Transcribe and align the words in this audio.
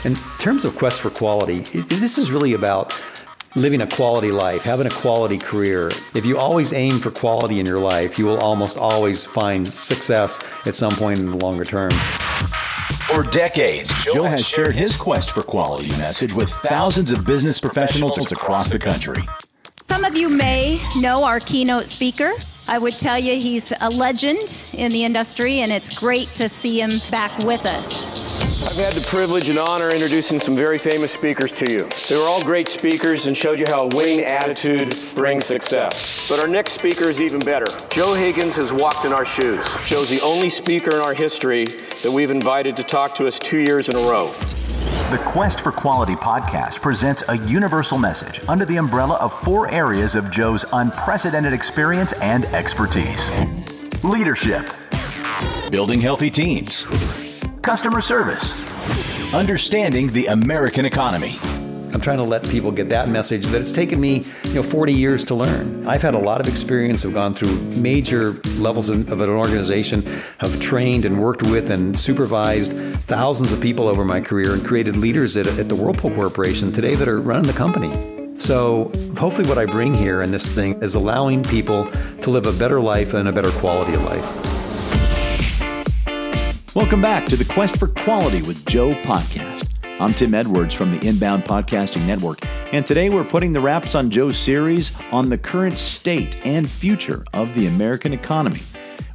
In 0.05 0.15
terms 0.37 0.63
of 0.63 0.75
Quest 0.75 1.01
for 1.01 1.09
Quality, 1.09 1.61
this 1.89 2.19
is 2.19 2.31
really 2.31 2.53
about 2.53 2.93
living 3.55 3.81
a 3.81 3.87
quality 3.87 4.31
life, 4.31 4.63
having 4.63 4.87
a 4.87 4.95
quality 4.95 5.37
career. 5.37 5.91
If 6.13 6.25
you 6.25 6.37
always 6.37 6.73
aim 6.73 6.99
for 6.99 7.11
quality 7.11 7.59
in 7.59 7.65
your 7.65 7.79
life, 7.79 8.17
you 8.17 8.25
will 8.25 8.39
almost 8.39 8.77
always 8.77 9.23
find 9.23 9.69
success 9.69 10.43
at 10.65 10.73
some 10.73 10.95
point 10.95 11.19
in 11.19 11.29
the 11.29 11.37
longer 11.37 11.65
term. 11.65 11.91
For 13.07 13.23
decades, 13.23 13.89
Joe 14.13 14.23
has 14.23 14.47
shared 14.47 14.75
his 14.75 14.95
quest 14.95 15.31
for 15.31 15.41
quality 15.41 15.89
message 15.97 16.33
with 16.33 16.49
thousands 16.49 17.11
of 17.11 17.25
business 17.27 17.59
professionals 17.59 18.31
across 18.31 18.71
the 18.71 18.79
country. 18.79 19.21
Some 19.87 20.03
of 20.03 20.17
you 20.17 20.29
may 20.29 20.81
know 20.95 21.23
our 21.23 21.39
keynote 21.39 21.87
speaker. 21.87 22.33
I 22.67 22.79
would 22.79 22.97
tell 22.97 23.19
you 23.19 23.39
he's 23.39 23.71
a 23.81 23.89
legend 23.89 24.65
in 24.73 24.91
the 24.91 25.03
industry, 25.03 25.59
and 25.59 25.71
it's 25.71 25.97
great 25.97 26.33
to 26.35 26.49
see 26.49 26.81
him 26.81 27.01
back 27.11 27.37
with 27.39 27.65
us. 27.65 28.32
I've 28.61 28.75
had 28.75 28.93
the 28.93 29.01
privilege 29.01 29.49
and 29.49 29.57
honor 29.57 29.89
introducing 29.89 30.39
some 30.39 30.55
very 30.55 30.77
famous 30.77 31.11
speakers 31.11 31.51
to 31.53 31.69
you. 31.69 31.89
They 32.07 32.15
were 32.15 32.27
all 32.27 32.43
great 32.43 32.69
speakers 32.69 33.25
and 33.25 33.35
showed 33.35 33.59
you 33.59 33.65
how 33.65 33.83
a 33.83 33.87
winning 33.87 34.21
attitude 34.21 35.15
brings 35.15 35.45
success. 35.45 36.09
But 36.29 36.39
our 36.39 36.47
next 36.47 36.73
speaker 36.73 37.09
is 37.09 37.21
even 37.21 37.43
better. 37.43 37.67
Joe 37.89 38.13
Higgins 38.13 38.55
has 38.55 38.71
walked 38.71 39.05
in 39.05 39.11
our 39.11 39.25
shoes. 39.25 39.65
Joe's 39.85 40.09
the 40.09 40.21
only 40.21 40.49
speaker 40.49 40.91
in 40.91 41.01
our 41.01 41.13
history 41.13 41.81
that 42.03 42.11
we've 42.11 42.31
invited 42.31 42.77
to 42.77 42.83
talk 42.83 43.15
to 43.15 43.27
us 43.27 43.39
two 43.39 43.59
years 43.59 43.89
in 43.89 43.95
a 43.95 43.99
row. 43.99 44.27
The 45.11 45.21
Quest 45.25 45.61
for 45.61 45.71
Quality 45.71 46.15
podcast 46.15 46.81
presents 46.81 47.23
a 47.27 47.37
universal 47.39 47.97
message 47.97 48.39
under 48.47 48.65
the 48.65 48.77
umbrella 48.77 49.15
of 49.15 49.33
four 49.33 49.69
areas 49.69 50.15
of 50.15 50.31
Joe's 50.31 50.63
unprecedented 50.73 51.53
experience 51.53 52.13
and 52.13 52.45
expertise 52.45 53.29
leadership, 54.03 54.69
building 55.69 56.01
healthy 56.01 56.29
teams 56.29 56.83
customer 57.63 58.01
service, 58.01 58.53
understanding 59.33 60.11
the 60.11 60.25
American 60.27 60.85
economy. 60.85 61.37
I'm 61.93 62.01
trying 62.01 62.17
to 62.17 62.23
let 62.23 62.43
people 62.49 62.73
get 62.73 62.89
that 62.89 63.07
message 63.07 63.45
that 63.47 63.61
it's 63.61 63.71
taken 63.71 64.01
me, 64.01 64.25
you 64.43 64.55
know, 64.55 64.63
40 64.63 64.91
years 64.91 65.23
to 65.25 65.35
learn. 65.35 65.87
I've 65.87 66.01
had 66.01 66.13
a 66.13 66.19
lot 66.19 66.41
of 66.41 66.47
experience. 66.49 67.05
I've 67.05 67.13
gone 67.13 67.33
through 67.33 67.57
major 67.77 68.33
levels 68.57 68.89
of 68.89 69.09
an 69.09 69.29
organization, 69.29 70.01
have 70.39 70.59
trained 70.59 71.05
and 71.05 71.17
worked 71.21 71.43
with 71.43 71.71
and 71.71 71.97
supervised 71.97 72.73
thousands 73.05 73.53
of 73.53 73.61
people 73.61 73.87
over 73.87 74.03
my 74.03 74.19
career 74.19 74.53
and 74.53 74.65
created 74.65 74.97
leaders 74.97 75.37
at, 75.37 75.47
at 75.47 75.69
the 75.69 75.75
Whirlpool 75.75 76.11
Corporation 76.11 76.73
today 76.73 76.95
that 76.95 77.07
are 77.07 77.21
running 77.21 77.47
the 77.47 77.53
company. 77.53 77.93
So 78.39 78.91
hopefully 79.17 79.47
what 79.47 79.57
I 79.57 79.65
bring 79.67 79.93
here 79.93 80.21
in 80.21 80.31
this 80.31 80.53
thing 80.53 80.81
is 80.81 80.95
allowing 80.95 81.43
people 81.43 81.89
to 82.23 82.29
live 82.29 82.45
a 82.45 82.51
better 82.51 82.81
life 82.81 83.13
and 83.13 83.29
a 83.29 83.31
better 83.31 83.51
quality 83.51 83.93
of 83.93 84.03
life. 84.03 84.52
Welcome 86.75 87.03
back 87.03 87.27
to 87.27 87.35
the 87.35 87.45
Quest 87.45 87.77
for 87.77 87.87
Quality 87.87 88.41
with 88.41 88.65
Joe 88.65 88.93
podcast. 88.93 89.69
I'm 90.01 90.11
Tim 90.11 90.33
Edwards 90.33 90.73
from 90.73 90.89
the 90.89 91.07
Inbound 91.07 91.45
Podcasting 91.45 92.03
Network, 92.07 92.39
and 92.73 92.83
today 92.83 93.11
we're 93.11 93.23
putting 93.23 93.53
the 93.53 93.59
wraps 93.59 93.93
on 93.93 94.09
Joe's 94.09 94.39
series 94.39 94.91
on 95.11 95.29
the 95.29 95.37
current 95.37 95.77
state 95.77 96.43
and 96.47 96.67
future 96.67 97.23
of 97.31 97.53
the 97.53 97.67
American 97.67 98.11
economy. 98.11 98.61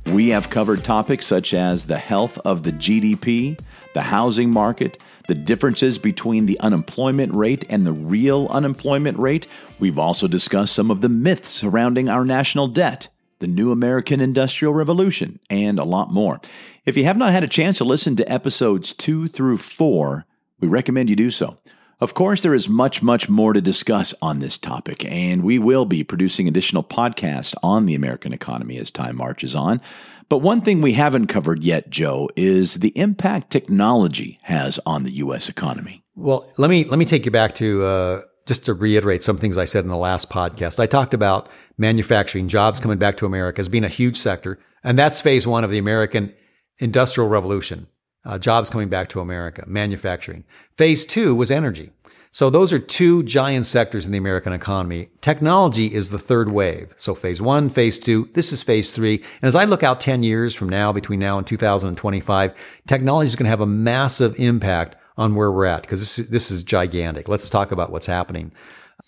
We 0.06 0.28
have 0.28 0.50
covered 0.50 0.84
topics 0.84 1.27
such 1.27 1.53
as 1.53 1.84
the 1.84 1.98
health 1.98 2.39
of 2.45 2.62
the 2.62 2.70
GDP, 2.70 3.61
the 3.93 4.03
housing 4.03 4.50
market, 4.50 5.03
the 5.27 5.34
differences 5.34 5.99
between 5.99 6.47
the 6.47 6.61
unemployment 6.61 7.34
rate 7.34 7.65
and 7.69 7.84
the 7.84 7.93
real 7.93 8.47
unemployment 8.53 9.19
rate. 9.19 9.49
We've 9.81 9.99
also 9.99 10.28
discussed 10.28 10.75
some 10.75 10.93
of 10.93 11.00
the 11.00 11.09
myths 11.09 11.50
surrounding 11.50 12.09
our 12.09 12.25
national 12.25 12.69
debt 12.69 13.09
the 13.41 13.47
new 13.47 13.72
American 13.72 14.21
Industrial 14.21 14.72
Revolution, 14.72 15.38
and 15.49 15.78
a 15.78 15.84
lot 15.84 16.12
more. 16.12 16.41
If 16.84 16.97
you 16.97 17.04
have 17.04 17.16
not 17.16 17.32
had 17.32 17.44
a 17.44 17.49
chance 17.49 17.78
to 17.78 17.84
listen 17.84 18.16
to 18.16 18.32
episodes 18.32 18.93
two 18.93 19.28
through 19.28 19.59
four, 19.59 20.26
we 20.60 20.69
recommend 20.69 21.10
you 21.10 21.16
do 21.16 21.31
so. 21.31 21.59
Of 22.00 22.15
course, 22.15 22.43
there 22.43 22.54
is 22.54 22.69
much, 22.69 23.03
much 23.03 23.28
more 23.28 23.53
to 23.53 23.60
discuss 23.60 24.15
on 24.22 24.38
this 24.38 24.56
topic, 24.56 25.04
and 25.04 25.43
we 25.43 25.59
will 25.59 25.84
be 25.84 26.04
producing 26.04 26.47
additional 26.47 26.84
podcasts 26.84 27.54
on 27.62 27.87
the 27.87 27.97
American 27.97 28.32
economy 28.32 28.78
as 28.78 28.93
time 28.93 29.16
marches 29.16 29.56
on. 29.56 29.81
But 30.28 30.38
one 30.38 30.60
thing 30.60 30.81
we 30.81 30.93
haven't 30.93 31.26
covered 31.26 31.65
yet, 31.65 31.91
Joe, 31.91 32.28
is 32.37 32.75
the 32.75 32.97
impact 32.97 33.50
technology 33.50 34.38
has 34.43 34.78
on 34.87 35.03
the 35.03 35.10
U.S. 35.12 35.49
economy. 35.49 36.05
Well, 36.15 36.49
let 36.56 36.70
me 36.70 36.84
let 36.84 36.99
me 36.99 37.05
take 37.05 37.25
you 37.25 37.31
back 37.31 37.55
to 37.56 37.82
uh, 37.82 38.22
just 38.48 38.64
to 38.64 38.75
reiterate 38.75 39.22
some 39.22 39.36
things 39.36 39.59
I 39.59 39.66
said 39.66 39.84
in 39.84 39.91
the 39.91 39.97
last 39.97 40.31
podcast, 40.31 40.81
I 40.81 40.86
talked 40.86 41.14
about 41.14 41.48
manufacturing 41.76 42.48
jobs 42.48 42.81
coming 42.81 42.98
back 42.98 43.19
to 43.19 43.26
America 43.26 43.60
as 43.60 43.69
being 43.69 43.84
a 43.84 43.88
huge 43.88 44.16
sector. 44.16 44.59
And 44.82 44.98
that's 44.98 45.20
phase 45.20 45.47
one 45.47 45.64
of 45.64 45.70
the 45.70 45.78
American 45.78 46.34
industrial 46.78 47.28
revolution. 47.28 47.87
Uh, 48.25 48.38
jobs 48.38 48.70
coming 48.70 48.88
back 48.88 49.08
to 49.10 49.20
America, 49.20 49.64
manufacturing. 49.66 50.44
Phase 50.76 51.06
two 51.06 51.37
was 51.37 51.50
energy. 51.50 51.91
So 52.31 52.50
those 52.50 52.72
are 52.72 52.78
two 52.78 53.22
giant 53.22 53.66
sectors 53.66 54.06
in 54.06 54.12
the 54.12 54.19
American 54.19 54.53
economy. 54.53 55.08
Technology 55.20 55.92
is 55.92 56.10
the 56.10 56.19
third 56.19 56.50
wave. 56.50 56.94
So 56.97 57.14
phase 57.14 57.41
one, 57.41 57.70
phase 57.70 57.98
two, 57.98 58.28
this 58.34 58.53
is 58.53 58.62
phase 58.62 58.92
three. 58.92 59.16
And 59.41 59.48
as 59.48 59.54
I 59.54 59.64
look 59.64 59.82
out 59.82 60.00
10 60.00 60.22
years 60.22 60.54
from 60.54 60.69
now, 60.69 60.92
between 60.92 61.20
now 61.20 61.38
and 61.38 61.47
2025, 61.47 62.54
technology 62.87 63.26
is 63.26 63.37
going 63.37 63.44
to 63.44 63.50
have 63.50 63.60
a 63.60 63.66
massive 63.66 64.38
impact 64.38 64.97
on 65.19 65.34
where 65.34 65.53
we're 65.53 65.67
at 65.67 65.83
because 65.83 66.01
this, 66.01 66.29
this 66.29 66.51
is 66.51 66.62
gigantic. 66.62 67.29
Let's 67.29 67.51
talk 67.51 67.73
about 67.73 67.91
what's 67.91 68.06
happening. 68.06 68.53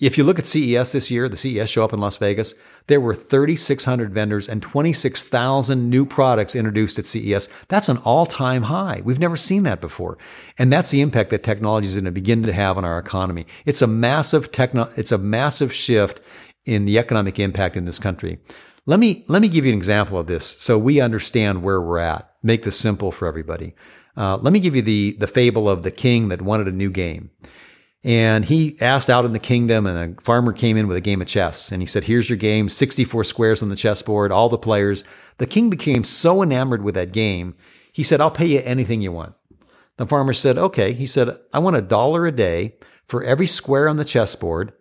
If 0.00 0.16
you 0.16 0.24
look 0.24 0.38
at 0.38 0.46
CES 0.46 0.92
this 0.92 1.10
year, 1.10 1.28
the 1.28 1.36
CES 1.36 1.68
show 1.68 1.84
up 1.84 1.92
in 1.92 2.00
Las 2.00 2.16
Vegas, 2.16 2.54
there 2.86 3.00
were 3.00 3.14
3,600 3.14 4.14
vendors 4.14 4.48
and 4.48 4.62
26,000 4.62 5.90
new 5.90 6.06
products 6.06 6.54
introduced 6.54 6.98
at 6.98 7.06
CES. 7.06 7.48
That's 7.68 7.88
an 7.88 7.98
all 7.98 8.24
time 8.24 8.64
high. 8.64 9.02
We've 9.04 9.18
never 9.18 9.36
seen 9.36 9.64
that 9.64 9.80
before. 9.80 10.16
And 10.58 10.72
that's 10.72 10.90
the 10.90 11.00
impact 11.00 11.30
that 11.30 11.42
technology 11.42 11.88
is 11.88 11.94
going 11.94 12.04
to 12.04 12.12
begin 12.12 12.42
to 12.44 12.52
have 12.52 12.78
on 12.78 12.84
our 12.84 12.98
economy. 12.98 13.46
It's 13.66 13.82
a 13.82 13.86
massive 13.86 14.50
techno, 14.52 14.88
it's 14.96 15.12
a 15.12 15.18
massive 15.18 15.72
shift 15.72 16.20
in 16.64 16.84
the 16.84 16.98
economic 16.98 17.38
impact 17.38 17.76
in 17.76 17.84
this 17.84 17.98
country. 17.98 18.38
Let 18.86 19.00
me, 19.00 19.24
let 19.28 19.42
me 19.42 19.48
give 19.48 19.66
you 19.66 19.72
an 19.72 19.78
example 19.78 20.18
of 20.18 20.26
this 20.26 20.46
so 20.46 20.78
we 20.78 21.00
understand 21.00 21.62
where 21.62 21.80
we're 21.80 21.98
at. 21.98 22.29
Make 22.42 22.62
this 22.62 22.78
simple 22.78 23.12
for 23.12 23.28
everybody. 23.28 23.74
Uh, 24.16 24.36
let 24.38 24.52
me 24.52 24.60
give 24.60 24.74
you 24.74 24.82
the 24.82 25.16
the 25.18 25.26
fable 25.26 25.68
of 25.68 25.82
the 25.82 25.90
king 25.90 26.28
that 26.28 26.42
wanted 26.42 26.68
a 26.68 26.72
new 26.72 26.90
game. 26.90 27.30
And 28.02 28.46
he 28.46 28.78
asked 28.80 29.10
out 29.10 29.26
in 29.26 29.32
the 29.32 29.38
kingdom, 29.38 29.86
and 29.86 30.18
a 30.18 30.22
farmer 30.22 30.54
came 30.54 30.78
in 30.78 30.88
with 30.88 30.96
a 30.96 31.02
game 31.02 31.20
of 31.20 31.28
chess. 31.28 31.70
And 31.70 31.82
he 31.82 31.86
said, 31.86 32.04
Here's 32.04 32.30
your 32.30 32.38
game 32.38 32.68
64 32.68 33.24
squares 33.24 33.62
on 33.62 33.68
the 33.68 33.76
chessboard, 33.76 34.32
all 34.32 34.48
the 34.48 34.58
players. 34.58 35.04
The 35.36 35.46
king 35.46 35.70
became 35.70 36.04
so 36.04 36.42
enamored 36.42 36.82
with 36.82 36.94
that 36.94 37.12
game, 37.12 37.54
he 37.92 38.02
said, 38.02 38.20
I'll 38.20 38.30
pay 38.30 38.46
you 38.46 38.60
anything 38.64 39.02
you 39.02 39.12
want. 39.12 39.34
The 39.96 40.06
farmer 40.06 40.32
said, 40.32 40.56
Okay. 40.56 40.92
He 40.92 41.06
said, 41.06 41.36
I 41.52 41.58
want 41.58 41.76
a 41.76 41.82
dollar 41.82 42.26
a 42.26 42.32
day 42.32 42.76
for 43.06 43.22
every 43.24 43.46
square 43.46 43.88
on 43.88 43.96
the 43.96 44.04
chessboard, 44.04 44.72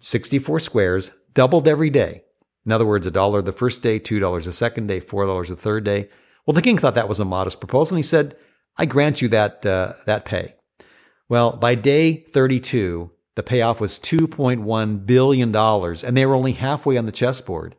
64 0.00 0.60
squares, 0.60 1.12
doubled 1.34 1.68
every 1.68 1.90
day. 1.90 2.24
In 2.64 2.72
other 2.72 2.86
words, 2.86 3.06
a 3.06 3.10
dollar 3.10 3.42
the 3.42 3.52
first 3.52 3.82
day, 3.82 4.00
$2 4.00 4.44
the 4.44 4.52
second 4.52 4.86
day, 4.86 5.00
$4 5.00 5.48
the 5.48 5.56
third 5.56 5.84
day. 5.84 6.08
Well, 6.46 6.54
the 6.54 6.62
king 6.62 6.78
thought 6.78 6.94
that 6.94 7.08
was 7.08 7.20
a 7.20 7.24
modest 7.24 7.60
proposal, 7.60 7.94
and 7.94 8.04
he 8.04 8.08
said, 8.08 8.36
I 8.76 8.86
grant 8.86 9.22
you 9.22 9.28
that, 9.28 9.64
uh, 9.64 9.94
that 10.06 10.24
pay. 10.24 10.54
Well, 11.28 11.56
by 11.56 11.74
day 11.74 12.24
32, 12.32 13.10
the 13.34 13.42
payoff 13.42 13.80
was 13.80 13.98
$2.1 13.98 15.06
billion, 15.06 15.56
and 15.56 16.16
they 16.16 16.26
were 16.26 16.34
only 16.34 16.52
halfway 16.52 16.96
on 16.96 17.06
the 17.06 17.12
chessboard. 17.12 17.76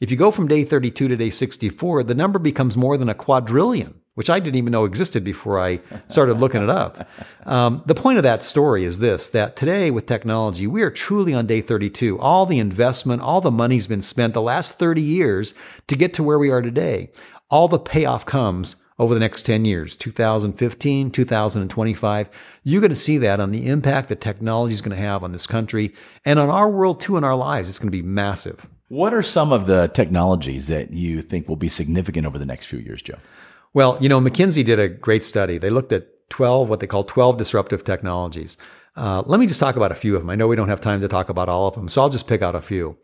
If 0.00 0.10
you 0.10 0.16
go 0.16 0.30
from 0.30 0.48
day 0.48 0.64
32 0.64 1.08
to 1.08 1.16
day 1.16 1.30
64, 1.30 2.04
the 2.04 2.14
number 2.14 2.38
becomes 2.38 2.76
more 2.76 2.96
than 2.96 3.10
a 3.10 3.14
quadrillion, 3.14 4.00
which 4.14 4.30
I 4.30 4.40
didn't 4.40 4.56
even 4.56 4.72
know 4.72 4.86
existed 4.86 5.22
before 5.22 5.60
I 5.60 5.80
started 6.08 6.40
looking 6.40 6.62
it 6.62 6.70
up. 6.70 7.06
Um, 7.44 7.82
the 7.84 7.94
point 7.94 8.16
of 8.16 8.24
that 8.24 8.42
story 8.42 8.84
is 8.84 8.98
this 8.98 9.28
that 9.28 9.56
today 9.56 9.90
with 9.90 10.06
technology, 10.06 10.66
we 10.66 10.82
are 10.82 10.90
truly 10.90 11.34
on 11.34 11.46
day 11.46 11.60
32. 11.60 12.18
All 12.18 12.46
the 12.46 12.58
investment, 12.58 13.20
all 13.20 13.42
the 13.42 13.50
money's 13.50 13.86
been 13.86 14.00
spent 14.00 14.32
the 14.32 14.42
last 14.42 14.78
30 14.78 15.02
years 15.02 15.54
to 15.86 15.96
get 15.96 16.14
to 16.14 16.22
where 16.22 16.38
we 16.38 16.50
are 16.50 16.62
today. 16.62 17.10
All 17.50 17.66
the 17.66 17.78
payoff 17.80 18.24
comes 18.24 18.76
over 18.96 19.12
the 19.12 19.20
next 19.20 19.42
10 19.42 19.64
years, 19.64 19.96
2015, 19.96 21.10
2025. 21.10 22.30
You're 22.62 22.80
going 22.80 22.90
to 22.90 22.96
see 22.96 23.18
that 23.18 23.40
on 23.40 23.50
the 23.50 23.66
impact 23.66 24.08
that 24.08 24.20
technology 24.20 24.74
is 24.74 24.80
going 24.80 24.96
to 24.96 25.02
have 25.02 25.24
on 25.24 25.32
this 25.32 25.46
country 25.46 25.92
and 26.24 26.38
on 26.38 26.48
our 26.48 26.70
world 26.70 27.00
too, 27.00 27.16
in 27.16 27.24
our 27.24 27.34
lives. 27.34 27.68
It's 27.68 27.78
going 27.78 27.90
to 27.90 27.96
be 27.96 28.02
massive. 28.02 28.68
What 28.88 29.12
are 29.14 29.22
some 29.22 29.52
of 29.52 29.66
the 29.66 29.88
technologies 29.88 30.68
that 30.68 30.92
you 30.92 31.22
think 31.22 31.48
will 31.48 31.56
be 31.56 31.68
significant 31.68 32.26
over 32.26 32.38
the 32.38 32.46
next 32.46 32.66
few 32.66 32.78
years, 32.78 33.02
Joe? 33.02 33.18
Well, 33.72 33.98
you 34.00 34.08
know, 34.08 34.20
McKinsey 34.20 34.64
did 34.64 34.78
a 34.78 34.88
great 34.88 35.24
study. 35.24 35.58
They 35.58 35.70
looked 35.70 35.92
at 35.92 36.28
12, 36.30 36.68
what 36.68 36.80
they 36.80 36.86
call 36.86 37.04
12 37.04 37.36
disruptive 37.36 37.82
technologies. 37.82 38.56
Uh, 38.96 39.22
let 39.26 39.40
me 39.40 39.46
just 39.46 39.60
talk 39.60 39.76
about 39.76 39.92
a 39.92 39.96
few 39.96 40.14
of 40.14 40.22
them. 40.22 40.30
I 40.30 40.34
know 40.34 40.46
we 40.46 40.56
don't 40.56 40.68
have 40.68 40.80
time 40.80 41.00
to 41.00 41.08
talk 41.08 41.28
about 41.28 41.48
all 41.48 41.66
of 41.66 41.74
them, 41.74 41.88
so 41.88 42.02
I'll 42.02 42.08
just 42.08 42.26
pick 42.26 42.42
out 42.42 42.54
a 42.54 42.60
few. 42.60 42.98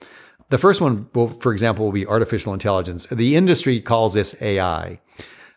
The 0.48 0.58
first 0.58 0.80
one, 0.80 1.08
will, 1.12 1.28
for 1.28 1.52
example, 1.52 1.84
will 1.84 1.92
be 1.92 2.06
artificial 2.06 2.52
intelligence. 2.52 3.06
The 3.06 3.34
industry 3.36 3.80
calls 3.80 4.14
this 4.14 4.40
AI. 4.40 5.00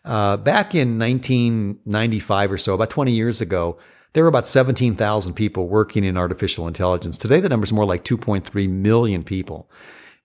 Uh, 0.04 0.36
back 0.36 0.74
in 0.74 0.98
1995 0.98 2.52
or 2.52 2.58
so, 2.58 2.74
about 2.74 2.90
20 2.90 3.12
years 3.12 3.40
ago, 3.40 3.78
there 4.12 4.24
were 4.24 4.28
about 4.28 4.46
17,000 4.46 5.34
people 5.34 5.68
working 5.68 6.02
in 6.02 6.16
artificial 6.16 6.66
intelligence. 6.66 7.16
Today, 7.16 7.40
the 7.40 7.48
number 7.48 7.64
is 7.64 7.72
more 7.72 7.84
like 7.84 8.04
2.3 8.04 8.68
million 8.68 9.22
people. 9.22 9.70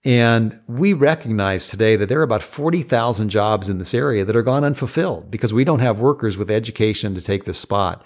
And 0.04 0.60
we 0.68 0.94
recognize 0.94 1.68
today 1.68 1.96
that 1.96 2.10
there 2.10 2.20
are 2.20 2.24
about 2.24 2.44
40,000 2.44 3.30
jobs 3.30 3.70
in 3.70 3.78
this 3.80 3.94
area 3.94 4.24
that 4.26 4.36
are 4.36 4.44
gone 4.44 4.64
unfulfilled 4.64 5.30
because 5.30 5.54
we 5.54 5.64
don't 5.64 5.80
have 5.80 6.00
workers 6.00 6.38
with 6.38 6.50
education 6.50 7.16
to 7.16 7.22
take 7.22 7.46
this 7.46 7.58
spot. 7.58 8.04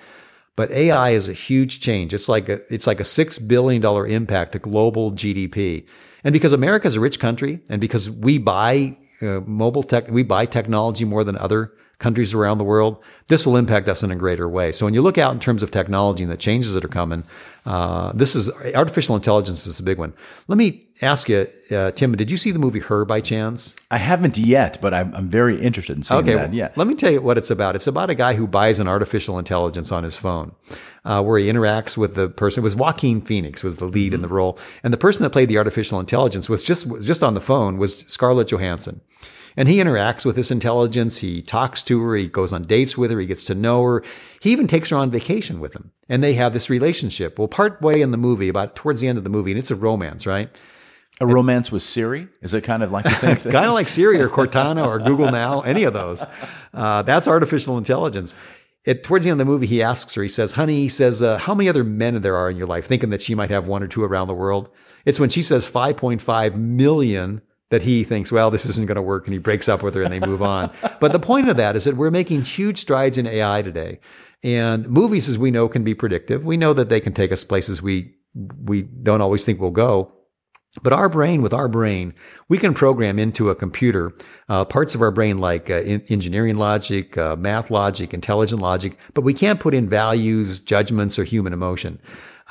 But 0.56 0.72
AI 0.72 1.12
is 1.12 1.30
a 1.30 1.34
huge 1.34 1.80
change. 1.80 2.14
It's 2.14 2.28
like 2.28 2.50
a, 2.50 2.60
it's 2.74 2.88
like 2.88 3.00
a 3.00 3.04
$6 3.04 3.48
billion 3.48 3.84
impact 4.12 4.54
to 4.54 4.60
global 4.60 5.12
GDP. 5.12 5.86
And 6.24 6.34
because 6.34 6.54
America 6.54 6.88
is 6.88 6.96
a 6.96 7.00
rich 7.00 7.20
country 7.20 7.62
and 7.70 7.80
because 7.80 8.10
we 8.10 8.38
buy 8.38 8.98
uh, 9.22 9.42
mobile 9.46 9.84
tech, 9.84 10.10
we 10.10 10.24
buy 10.24 10.46
technology 10.46 11.06
more 11.06 11.24
than 11.24 11.38
other 11.38 11.74
countries 12.00 12.34
around 12.34 12.58
the 12.58 12.64
world, 12.64 12.98
this 13.28 13.46
will 13.46 13.58
impact 13.58 13.88
us 13.90 14.02
in 14.04 14.10
a 14.10 14.16
greater 14.16 14.48
way. 14.48 14.72
So 14.72 14.86
when 14.86 14.94
you 14.94 15.02
look 15.02 15.18
out 15.18 15.34
in 15.34 15.40
terms 15.40 15.62
of 15.62 15.70
technology 15.70 16.24
and 16.24 16.32
the 16.32 16.38
changes 16.38 16.74
that 16.74 16.84
are 16.84 16.90
coming, 16.90 17.24
uh, 17.66 18.14
this 18.14 18.36
is 18.36 18.50
artificial 18.74 19.16
intelligence 19.16 19.68
is 19.68 19.80
a 19.80 19.84
big 19.84 19.98
one. 19.98 20.14
Let 20.48 20.58
me 20.58 20.88
ask 21.02 21.28
you, 21.28 21.46
uh, 21.72 21.92
Tim, 21.92 22.16
did 22.16 22.32
you 22.32 22.38
see 22.38 22.52
the 22.52 22.60
movie 22.60 22.80
Her 22.80 23.04
by 23.04 23.20
chance? 23.20 23.76
I 23.92 23.98
haven't 23.98 24.38
yet, 24.38 24.80
but 24.82 24.94
I'm, 24.94 25.14
I'm 25.14 25.30
very 25.30 25.60
interested 25.60 25.98
in 25.98 26.04
seeing 26.04 26.22
okay, 26.22 26.36
that. 26.36 26.54
Yeah. 26.54 26.70
Let 26.78 26.88
me 26.88 26.96
tell 26.96 27.12
you 27.12 27.22
what 27.22 27.38
it's 27.38 27.52
about. 27.52 27.76
It's 27.76 27.88
about 27.88 28.10
a 28.10 28.16
guy 28.16 28.34
who 28.34 28.48
buys 28.48 28.80
an 28.80 28.88
artificial 28.88 29.38
intelligence 29.38 29.92
on 29.92 30.04
his 30.04 30.18
phone. 30.18 30.54
Uh, 31.06 31.24
where 31.24 31.40
he 31.40 31.48
interacts 31.48 31.96
with 31.96 32.16
the 32.16 32.28
person. 32.28 32.62
It 32.62 32.66
was 32.66 32.76
Joaquin 32.76 33.22
Phoenix 33.22 33.64
was 33.64 33.78
the 33.78 33.86
lead 33.86 34.08
mm-hmm. 34.08 34.16
in 34.16 34.22
the 34.22 34.28
role, 34.28 34.60
and 34.84 34.92
the 34.92 34.98
person 34.98 35.24
that 35.24 35.30
played 35.30 35.48
the 35.48 35.58
artificial 35.58 35.98
intelligence 35.98 36.50
was 36.50 36.62
just 36.62 36.86
was 36.86 37.06
just 37.06 37.24
on 37.24 37.36
the 37.36 37.42
phone 37.42 37.78
was 37.78 38.00
Scarlett 38.00 38.52
Johansson. 38.52 39.00
And 39.56 39.68
he 39.68 39.78
interacts 39.78 40.26
with 40.26 40.36
this 40.36 40.52
intelligence. 40.52 41.20
He 41.20 41.42
talks 41.42 41.82
to 41.84 42.02
her. 42.02 42.16
He 42.16 42.28
goes 42.28 42.54
on 42.54 42.64
dates 42.64 42.98
with 42.98 43.12
her. 43.12 43.20
He 43.20 43.28
gets 43.28 43.44
to 43.46 43.56
know 43.56 43.84
her. 43.84 44.04
He 44.42 44.52
even 44.52 44.68
takes 44.68 44.90
her 44.90 44.98
on 44.98 45.12
vacation 45.12 45.60
with 45.60 45.76
him. 45.76 45.92
And 46.08 46.24
they 46.24 46.34
have 46.36 46.54
this 46.54 46.70
relationship. 46.70 47.38
Well, 47.38 47.48
part 47.48 47.82
way 47.82 48.02
in 48.02 48.12
the 48.12 48.18
movie, 48.18 48.50
about 48.50 48.76
towards 48.76 49.02
the 49.02 49.08
end 49.08 49.18
of 49.18 49.24
the 49.24 49.30
movie, 49.30 49.52
and 49.52 49.60
it's 49.60 49.72
a 49.72 49.76
romance, 49.76 50.26
right? 50.26 50.50
A 51.22 51.28
romance 51.28 51.72
with 51.72 51.84
Siri? 51.84 52.30
Is 52.42 52.54
it 52.54 52.64
kind 52.64 52.82
of 52.82 52.92
like 52.92 53.04
the 53.04 53.16
same 53.16 53.36
thing? 53.36 53.52
kind 53.52 53.66
of 53.66 53.74
like 53.74 53.90
Siri 53.90 54.22
or 54.22 54.30
Cortana 54.30 54.86
or 54.86 55.00
Google 55.00 55.32
Now, 55.32 55.62
any 55.62 55.84
of 55.84 55.94
those. 55.94 56.26
Uh, 56.74 57.02
that's 57.02 57.28
artificial 57.28 57.78
intelligence. 57.78 58.34
It, 58.86 59.04
towards 59.04 59.26
the 59.26 59.32
end 59.32 59.42
of 59.42 59.46
the 59.46 59.52
movie, 59.52 59.68
he 59.68 59.84
asks 59.84 60.14
her, 60.14 60.24
he 60.24 60.30
says, 60.30 60.54
honey, 60.54 60.76
he 60.76 60.90
says, 60.90 61.22
uh, 61.22 61.38
how 61.38 61.54
many 61.54 61.68
other 61.68 61.84
men 61.84 62.22
there 62.22 62.38
are 62.38 62.50
in 62.50 62.56
your 62.56 62.68
life, 62.68 62.86
thinking 62.86 63.10
that 63.10 63.22
she 63.22 63.36
might 63.36 63.50
have 63.50 63.68
one 63.68 63.84
or 63.84 63.88
two 63.88 64.04
around 64.04 64.30
the 64.30 64.34
world? 64.34 64.70
It's 65.04 65.20
when 65.20 65.30
she 65.30 65.42
says 65.42 65.70
5.5 65.70 66.56
million 66.56 67.42
that 67.70 67.84
he 67.84 68.04
thinks, 68.04 68.32
well, 68.32 68.50
this 68.52 68.66
isn't 68.66 68.88
going 68.88 68.96
to 68.96 69.02
work, 69.02 69.26
and 69.26 69.34
he 69.34 69.40
breaks 69.40 69.70
up 69.70 69.84
with 69.84 69.94
her 69.94 70.02
and 70.02 70.12
they 70.12 70.20
move 70.20 70.42
on. 70.42 70.72
but 71.00 71.12
the 71.12 71.20
point 71.20 71.50
of 71.50 71.58
that 71.58 71.76
is 71.76 71.84
that 71.84 71.96
we're 71.96 72.12
making 72.12 72.42
huge 72.42 72.80
strides 72.80 73.18
in 73.18 73.28
AI 73.28 73.62
today. 73.62 74.00
And 74.44 74.88
movies, 74.88 75.28
as 75.28 75.38
we 75.38 75.52
know, 75.52 75.68
can 75.68 75.84
be 75.84 75.94
predictive. 75.94 76.46
We 76.46 76.58
know 76.58 76.74
that 76.74 76.90
they 76.90 77.00
can 77.00 77.14
take 77.14 77.32
us 77.32 77.44
places 77.44 77.82
we 77.82 78.16
we 78.64 78.84
don't 78.84 79.22
always 79.22 79.44
think 79.44 79.60
we'll 79.60 79.72
go. 79.72 80.14
But 80.84 80.94
our 80.94 81.10
brain, 81.10 81.42
with 81.42 81.52
our 81.52 81.68
brain, 81.68 82.14
we 82.48 82.60
can 82.60 82.76
program 82.76 83.18
into 83.18 83.50
a 83.50 83.56
computer 83.56 84.14
uh, 84.48 84.66
parts 84.66 84.94
of 84.94 85.02
our 85.02 85.10
brain 85.10 85.40
like 85.40 85.70
uh, 85.70 85.74
engineering 86.10 86.58
logic, 86.58 87.18
uh, 87.18 87.36
math 87.36 87.72
logic, 87.72 88.14
intelligent 88.14 88.62
logic, 88.62 88.96
but 89.16 89.22
we 89.22 89.34
can't 89.34 89.60
put 89.60 89.74
in 89.74 89.90
values, 89.90 90.60
judgments, 90.60 91.18
or 91.18 91.24
human 91.24 91.54
emotion. 91.54 92.00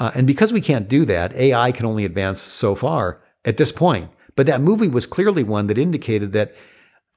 Uh, 0.01 0.11
and 0.17 0.27
because 0.27 0.53
we 0.53 0.61
can't 0.61 0.89
do 0.89 1.05
that, 1.05 1.33
AI 1.35 1.71
can 1.71 1.87
only 1.87 2.05
advance 2.05 2.41
so 2.41 2.75
far 2.75 3.23
at 3.45 3.57
this 3.57 3.71
point. 3.71 4.11
But 4.39 4.47
that 4.47 4.61
movie 4.61 4.87
was 4.87 5.05
clearly 5.05 5.43
one 5.43 5.67
that 5.67 5.79
indicated 5.79 6.31
that 6.31 6.55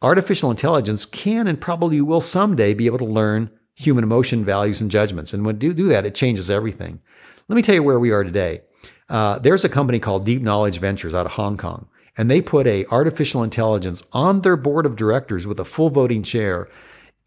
artificial 0.02 0.50
intelligence 0.50 1.06
can 1.06 1.46
and 1.48 1.62
probably 1.62 2.02
will 2.02 2.20
someday 2.20 2.74
be 2.74 2.88
able 2.88 2.98
to 2.98 3.06
learn 3.06 3.52
human 3.76 4.04
emotion, 4.04 4.44
values, 4.44 4.82
and 4.82 4.90
judgments. 4.90 5.32
And 5.32 5.46
when 5.46 5.60
do 5.60 5.72
do 5.72 5.88
that, 5.90 6.04
it 6.04 6.16
changes 6.16 6.50
everything. 6.50 7.00
Let 7.48 7.56
me 7.56 7.62
tell 7.62 7.76
you 7.76 7.84
where 7.84 8.00
we 8.00 8.10
are 8.10 8.24
today. 8.24 8.62
Uh, 9.08 9.38
there's 9.38 9.64
a 9.64 9.70
company 9.70 10.00
called 10.00 10.26
Deep 10.26 10.42
Knowledge 10.42 10.80
Ventures 10.80 11.14
out 11.14 11.28
of 11.28 11.34
Hong 11.34 11.58
Kong, 11.58 11.88
and 12.18 12.28
they 12.28 12.42
put 12.42 12.66
a 12.66 12.88
artificial 12.88 13.44
intelligence 13.44 14.02
on 14.14 14.42
their 14.42 14.58
board 14.58 14.88
of 14.88 14.96
directors 14.96 15.46
with 15.46 15.60
a 15.60 15.64
full 15.64 15.92
voting 15.92 16.24
chair 16.24 16.70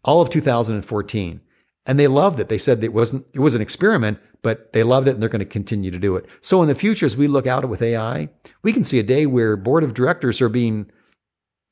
all 0.03 0.21
of 0.21 0.29
2014. 0.29 1.39
And 1.85 1.97
they 1.97 2.07
loved 2.07 2.41
it. 2.41 2.49
They 2.49 2.57
said 2.57 2.83
it 2.83 2.91
wasn't 2.91 3.27
it 3.33 3.39
was 3.39 3.55
an 3.55 3.61
experiment, 3.61 4.19
but 4.45 4.73
they 4.73 4.83
loved 4.83 5.07
it 5.07 5.15
and 5.15 5.23
they're 5.23 5.27
going 5.27 5.39
to 5.39 5.43
continue 5.43 5.89
to 5.89 5.97
do 5.97 6.15
it. 6.15 6.27
So 6.39 6.61
in 6.61 6.67
the 6.67 6.75
future, 6.75 7.07
as 7.07 7.17
we 7.17 7.27
look 7.27 7.47
out 7.47 7.67
with 7.67 7.81
AI, 7.81 8.29
we 8.61 8.71
can 8.71 8.83
see 8.83 8.99
a 8.99 9.03
day 9.03 9.25
where 9.25 9.57
board 9.57 9.83
of 9.83 9.95
directors 9.95 10.39
are 10.39 10.49
being 10.49 10.85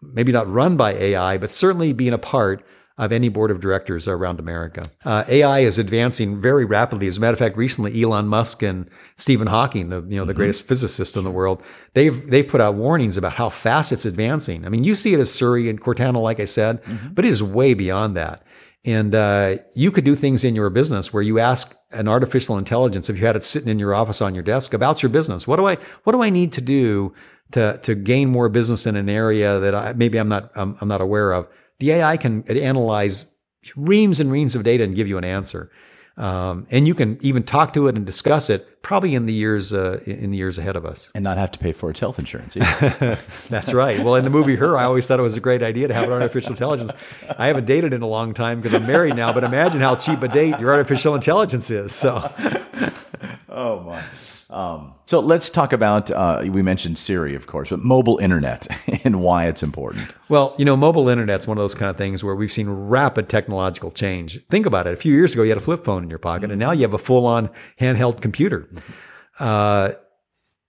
maybe 0.02 0.32
not 0.32 0.50
run 0.52 0.76
by 0.76 0.94
AI, 0.94 1.38
but 1.38 1.52
certainly 1.52 1.94
being 1.94 2.14
a 2.14 2.18
part 2.18 2.66
of 2.98 3.12
any 3.12 3.30
board 3.30 3.52
of 3.52 3.60
directors 3.60 4.08
around 4.08 4.40
America. 4.40 4.90
Uh, 5.06 5.24
AI 5.28 5.60
is 5.60 5.78
advancing 5.78 6.42
very 6.42 6.66
rapidly. 6.66 7.06
As 7.06 7.18
a 7.18 7.22
matter 7.22 7.34
of 7.34 7.40
fact, 7.40 7.58
recently 7.58 8.02
Elon 8.02 8.28
Musk 8.28 8.64
and 8.64 8.90
Stephen 9.18 9.46
Hawking, 9.46 9.90
the 9.90 10.02
you 10.02 10.18
know 10.18 10.26
the 10.26 10.34
mm-hmm. 10.34 10.40
greatest 10.40 10.64
physicist 10.64 11.16
in 11.16 11.24
the 11.24 11.32
world, 11.32 11.62
they've 11.94 12.28
they've 12.28 12.48
put 12.48 12.60
out 12.60 12.74
warnings 12.74 13.18
about 13.18 13.34
how 13.34 13.50
fast 13.50 13.92
it's 13.92 14.06
advancing. 14.06 14.66
I 14.66 14.70
mean, 14.70 14.84
you 14.84 14.96
see 14.96 15.14
it 15.14 15.20
as 15.20 15.32
Siri 15.32 15.70
and 15.70 15.80
Cortana, 15.80 16.20
like 16.20 16.40
I 16.40 16.46
said, 16.46 16.84
mm-hmm. 16.84 17.14
but 17.14 17.24
it 17.24 17.30
is 17.30 17.44
way 17.44 17.76
beyond 17.76 18.18
that. 18.18 18.44
And 18.86 19.16
uh, 19.16 19.58
you 19.76 19.92
could 19.92 20.04
do 20.04 20.14
things 20.14 20.44
in 20.44 20.56
your 20.56 20.70
business 20.70 21.14
where 21.14 21.24
you 21.24 21.40
ask 21.40 21.74
an 21.92 22.10
artificial 22.10 22.58
intelligence, 22.58 23.10
if 23.10 23.18
you 23.18 23.26
had 23.26 23.38
it 23.38 23.46
sitting 23.46 23.70
in 23.70 23.80
your 23.80 23.94
office 23.94 24.22
on 24.22 24.34
your 24.34 24.44
desk, 24.44 24.74
about 24.74 25.02
your 25.02 25.10
business. 25.10 25.48
What 25.48 25.56
do 25.56 25.68
I 25.68 25.78
what 26.04 26.12
do 26.12 26.22
I 26.22 26.30
need 26.30 26.52
to 26.54 26.62
do 26.62 27.14
to 27.52 27.80
to 27.82 27.96
gain 27.96 28.30
more 28.30 28.50
business 28.50 28.86
in 28.86 28.98
an 28.98 29.08
area 29.08 29.60
that 29.60 29.74
I, 29.74 29.94
maybe 29.94 30.18
I'm 30.18 30.28
not 30.28 30.52
I'm, 30.56 30.76
I'm 30.82 30.90
not 30.90 31.00
aware 31.00 31.32
of? 31.32 31.48
The 31.80 31.92
AI 31.92 32.18
can 32.18 32.44
analyze 32.50 33.26
reams 33.78 34.20
and 34.20 34.30
reams 34.30 34.54
of 34.54 34.64
data 34.64 34.84
and 34.84 34.96
give 34.96 35.08
you 35.08 35.18
an 35.18 35.24
answer. 35.24 35.72
Um, 36.16 36.68
and 36.70 36.88
you 36.88 36.94
can 36.94 37.18
even 37.22 37.42
talk 37.42 37.74
to 37.74 37.88
it 37.88 37.96
and 37.96 38.06
discuss 38.06 38.50
it 38.50 38.82
probably 38.84 39.16
in 39.16 39.26
the 39.26 39.34
years 39.34 39.74
uh, 39.74 40.00
in 40.06 40.30
the 40.30 40.38
years 40.38 40.60
ahead 40.60 40.76
of 40.76 40.86
us, 40.86 41.10
and 41.16 41.24
not 41.24 41.38
have 41.38 41.52
to 41.52 41.60
pay 41.60 41.72
for 41.72 41.90
its 41.90 42.00
health 42.00 42.20
insurance. 42.20 42.54
That's 43.50 43.74
right. 43.74 44.04
Well, 44.04 44.16
in 44.16 44.24
the 44.24 44.30
movie 44.30 44.56
Her, 44.56 44.78
I 44.78 44.84
always 44.84 45.08
thought 45.08 45.20
it 45.20 45.24
was 45.24 45.38
a 45.38 45.42
great 45.42 45.64
idea 45.64 45.88
to 45.88 45.94
have 45.94 46.06
an 46.06 46.12
artificial 46.12 46.52
intelligence. 46.52 46.92
I 47.38 47.48
haven't 47.48 47.66
dated 47.66 47.94
in 47.94 48.04
a 48.04 48.08
long 48.08 48.36
time 48.36 48.62
because 48.62 48.76
I'm 48.76 48.86
married 48.86 49.16
now, 49.16 49.34
but 49.34 49.44
imagine 49.44 49.82
how 49.82 49.96
cheap 49.96 50.22
a 50.22 50.28
date 50.28 50.60
your 50.60 50.72
artificial 50.72 51.16
intelligence 51.16 51.72
is. 51.72 51.94
So, 51.94 52.32
oh 53.50 53.80
my. 53.80 54.04
Um, 54.54 54.94
so 55.06 55.20
let's 55.20 55.50
talk 55.50 55.74
about, 55.74 56.12
uh, 56.12 56.44
we 56.48 56.62
mentioned 56.62 57.00
Siri, 57.00 57.34
of 57.34 57.48
course, 57.48 57.72
but 57.72 57.80
mobile 57.80 58.20
internet 58.20 58.68
and 59.04 59.20
why 59.22 59.48
it's 59.48 59.64
important. 59.64 60.14
Well, 60.30 60.54
you 60.60 60.64
know, 60.64 60.78
mobile 60.78 61.10
internet's 61.10 61.48
one 61.48 61.58
of 61.58 61.64
those 61.64 61.74
kind 61.74 61.90
of 61.90 61.98
things 61.98 62.24
where 62.24 62.36
we've 62.36 62.52
seen 62.52 62.70
rapid 62.70 63.30
technological 63.30 63.90
change. 63.90 64.46
Think 64.50 64.68
about 64.68 64.86
it. 64.86 64.94
A 64.94 64.98
few 64.98 65.12
years 65.12 65.34
ago, 65.34 65.42
you 65.42 65.50
had 65.50 65.58
a 65.58 65.62
flip 65.62 65.84
phone 65.84 66.04
in 66.04 66.10
your 66.10 66.20
pocket, 66.20 66.52
and 66.52 66.60
now 66.60 66.72
you 66.72 66.84
have 66.84 66.94
a 66.94 67.00
full 67.00 67.26
on 67.26 67.50
handheld 67.82 68.22
computer. 68.22 68.70
Uh, 69.40 69.94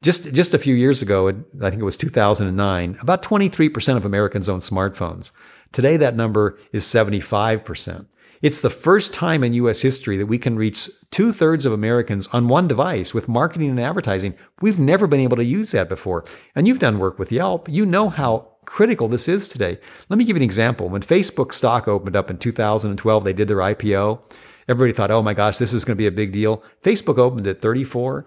just, 0.02 0.32
just 0.32 0.54
a 0.54 0.58
few 0.58 0.74
years 0.74 1.02
ago, 1.02 1.28
I 1.28 1.70
think 1.70 1.80
it 1.80 1.84
was 1.84 1.98
2009, 1.98 2.96
about 3.02 3.22
23% 3.22 3.96
of 3.98 4.06
Americans 4.06 4.48
own 4.48 4.60
smartphones. 4.60 5.30
Today, 5.72 5.98
that 5.98 6.16
number 6.16 6.58
is 6.72 6.84
75%. 6.84 8.06
It's 8.44 8.60
the 8.60 8.68
first 8.68 9.14
time 9.14 9.42
in 9.42 9.54
US 9.54 9.80
history 9.80 10.18
that 10.18 10.26
we 10.26 10.36
can 10.36 10.56
reach 10.56 10.90
two 11.10 11.32
thirds 11.32 11.64
of 11.64 11.72
Americans 11.72 12.26
on 12.26 12.46
one 12.46 12.68
device 12.68 13.14
with 13.14 13.26
marketing 13.26 13.70
and 13.70 13.80
advertising. 13.80 14.34
We've 14.60 14.78
never 14.78 15.06
been 15.06 15.20
able 15.20 15.38
to 15.38 15.44
use 15.44 15.70
that 15.70 15.88
before. 15.88 16.26
And 16.54 16.68
you've 16.68 16.78
done 16.78 16.98
work 16.98 17.18
with 17.18 17.32
Yelp. 17.32 17.70
You 17.70 17.86
know 17.86 18.10
how 18.10 18.48
critical 18.66 19.08
this 19.08 19.28
is 19.28 19.48
today. 19.48 19.78
Let 20.10 20.18
me 20.18 20.26
give 20.26 20.36
you 20.36 20.42
an 20.42 20.44
example. 20.44 20.90
When 20.90 21.00
Facebook 21.00 21.54
stock 21.54 21.88
opened 21.88 22.16
up 22.16 22.30
in 22.30 22.36
2012, 22.36 23.24
they 23.24 23.32
did 23.32 23.48
their 23.48 23.56
IPO. 23.56 24.20
Everybody 24.68 24.92
thought, 24.94 25.10
oh 25.10 25.22
my 25.22 25.32
gosh, 25.32 25.56
this 25.56 25.72
is 25.72 25.86
going 25.86 25.96
to 25.96 26.02
be 26.02 26.06
a 26.06 26.12
big 26.12 26.32
deal. 26.32 26.62
Facebook 26.82 27.16
opened 27.16 27.46
at 27.46 27.62
34 27.62 28.26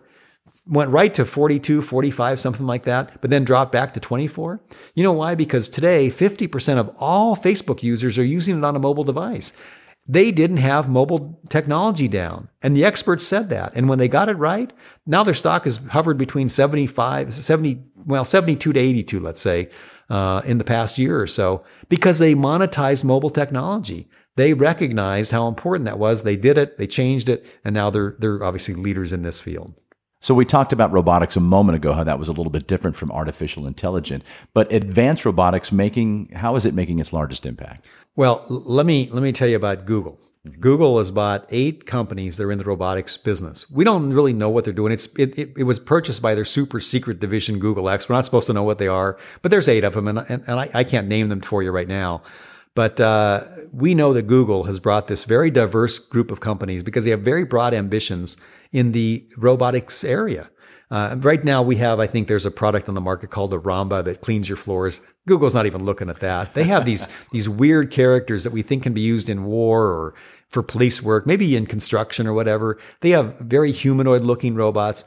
went 0.69 0.89
right 0.89 1.13
to 1.13 1.25
42, 1.25 1.81
45, 1.81 2.39
something 2.39 2.65
like 2.65 2.83
that, 2.83 3.21
but 3.21 3.29
then 3.29 3.43
dropped 3.43 3.71
back 3.71 3.93
to 3.93 4.00
24. 4.00 4.59
You 4.95 5.03
know 5.03 5.13
why? 5.13 5.36
Because 5.36 5.69
today, 5.69 6.09
50% 6.09 6.77
of 6.77 6.93
all 6.97 7.36
Facebook 7.36 7.83
users 7.83 8.17
are 8.17 8.24
using 8.24 8.57
it 8.57 8.65
on 8.65 8.75
a 8.75 8.79
mobile 8.79 9.03
device. 9.03 9.53
They 10.07 10.31
didn't 10.31 10.57
have 10.57 10.89
mobile 10.89 11.39
technology 11.49 12.07
down. 12.07 12.49
And 12.61 12.75
the 12.75 12.85
experts 12.85 13.25
said 13.25 13.49
that. 13.49 13.75
And 13.75 13.89
when 13.89 13.99
they 13.99 14.07
got 14.07 14.29
it 14.29 14.37
right, 14.37 14.71
now 15.05 15.23
their 15.23 15.33
stock 15.33 15.65
has 15.65 15.77
hovered 15.89 16.17
between 16.17 16.47
75, 16.47 17.33
70, 17.33 17.83
well, 18.05 18.23
72 18.23 18.73
to 18.73 18.79
82, 18.79 19.19
let's 19.19 19.41
say, 19.41 19.69
uh, 20.09 20.41
in 20.45 20.59
the 20.59 20.63
past 20.63 20.97
year 20.97 21.19
or 21.19 21.27
so, 21.27 21.63
because 21.89 22.19
they 22.19 22.33
monetized 22.33 23.03
mobile 23.03 23.29
technology. 23.29 24.07
They 24.37 24.53
recognized 24.53 25.31
how 25.31 25.47
important 25.47 25.85
that 25.85 25.99
was. 25.99 26.21
They 26.21 26.37
did 26.37 26.57
it, 26.57 26.77
they 26.77 26.87
changed 26.87 27.27
it, 27.27 27.45
and 27.65 27.73
now 27.73 27.89
they're, 27.89 28.15
they're 28.19 28.43
obviously 28.43 28.75
leaders 28.75 29.11
in 29.11 29.23
this 29.23 29.41
field. 29.41 29.73
So 30.19 30.33
we 30.33 30.45
talked 30.45 30.74
about 30.74 30.91
robotics 30.91 31.36
a 31.36 31.39
moment 31.39 31.75
ago, 31.75 31.93
how 31.93 32.03
that 32.03 32.17
was 32.17 32.27
a 32.27 32.31
little 32.31 32.50
bit 32.50 32.67
different 32.67 32.95
from 32.95 33.12
artificial 33.12 33.67
intelligence. 33.67 34.24
But 34.53 34.71
advanced 34.71 35.25
robotics 35.25 35.71
making 35.71 36.29
how 36.33 36.55
is 36.55 36.65
it 36.65 36.74
making 36.74 37.00
its 37.00 37.13
largest 37.13 37.45
impact? 37.45 37.86
Well, 38.15 38.43
let 38.50 38.86
me 38.86 39.09
let 39.12 39.21
me 39.21 39.31
tell 39.31 39.47
you 39.47 39.55
about 39.55 39.86
Google. 39.86 40.19
Google 40.59 40.97
has 40.97 41.12
bought 41.12 41.45
eight 41.50 41.86
companies 41.86 42.38
that 42.38 42.43
are 42.43 42.51
in 42.51 42.57
the 42.57 42.65
robotics 42.65 43.17
business. 43.17 43.69
We 43.69 43.83
don't 43.83 44.12
really 44.13 44.33
know 44.33 44.50
what 44.50 44.63
they're 44.63 44.74
doing. 44.74 44.91
It's 44.91 45.07
it, 45.17 45.38
it, 45.38 45.53
it, 45.57 45.63
was 45.63 45.77
purchased 45.77 46.21
by 46.21 46.36
their 46.36 46.45
super 46.45 46.79
secret 46.79 47.19
division, 47.19 47.59
Google 47.59 47.89
X. 47.89 48.07
We're 48.07 48.15
not 48.15 48.25
supposed 48.25 48.47
to 48.47 48.53
know 48.53 48.63
what 48.63 48.77
they 48.77 48.88
are, 48.88 49.17
but 49.41 49.51
there's 49.51 49.67
eight 49.67 49.83
of 49.83 49.93
them, 49.93 50.07
and, 50.07 50.19
and, 50.19 50.43
and 50.47 50.59
I, 50.59 50.69
I, 50.74 50.83
can't 50.86 51.07
name 51.07 51.27
them 51.29 51.41
for 51.41 51.63
you 51.63 51.71
right 51.71 51.88
now. 51.88 52.21
But 52.75 53.00
uh, 53.00 53.43
we 53.71 53.93
know 53.93 54.13
that 54.13 54.27
Google 54.27 54.65
has 54.65 54.79
brought 54.79 55.07
this 55.07 55.24
very 55.24 55.50
diverse 55.50 56.00
group 56.00 56.31
of 56.31 56.39
companies 56.39 56.83
because 56.83 57.03
they 57.03 57.12
have 57.12 57.21
very 57.21 57.43
broad 57.43 57.74
ambitions 57.74 58.38
in 58.71 58.91
the 58.91 59.27
robotics 59.38 60.03
area. 60.03 60.50
Uh, 60.89 61.17
right 61.19 61.43
now, 61.43 61.62
we 61.62 61.75
have, 61.75 62.00
I 62.00 62.07
think 62.07 62.27
there's 62.27 62.45
a 62.45 62.51
product 62.51 62.88
on 62.88 62.95
the 62.95 63.01
market 63.01 63.29
called 63.29 63.51
the 63.51 63.59
Roomba 63.59 64.03
that 64.05 64.21
cleans 64.21 64.47
your 64.47 64.55
floors. 64.55 65.01
Google's 65.27 65.53
not 65.53 65.65
even 65.65 65.83
looking 65.83 66.09
at 66.09 66.21
that. 66.21 66.53
They 66.53 66.63
have 66.63 66.86
these, 66.86 67.09
these 67.31 67.50
weird 67.50 67.91
characters 67.91 68.43
that 68.45 68.53
we 68.53 68.62
think 68.62 68.83
can 68.83 68.93
be 68.93 69.01
used 69.01 69.29
in 69.29 69.43
war 69.43 69.88
or 69.88 70.15
for 70.50 70.63
police 70.63 71.01
work, 71.01 71.27
maybe 71.27 71.57
in 71.57 71.65
construction 71.65 72.25
or 72.25 72.33
whatever. 72.33 72.79
They 73.01 73.09
have 73.09 73.38
very 73.39 73.74
humanoid 73.74 74.21
looking 74.21 74.55
robots. 74.55 75.03